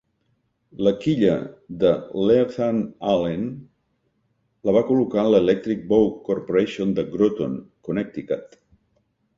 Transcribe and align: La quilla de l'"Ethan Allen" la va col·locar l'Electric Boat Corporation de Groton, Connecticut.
La 0.85 0.91
quilla 1.01 1.33
de 1.83 1.91
l'"Ethan 2.21 2.81
Allen" 3.11 3.45
la 4.69 4.75
va 4.79 4.83
col·locar 4.89 5.27
l'Electric 5.29 5.85
Boat 5.95 6.19
Corporation 6.31 6.99
de 7.01 7.09
Groton, 7.17 7.57
Connecticut. 7.91 8.61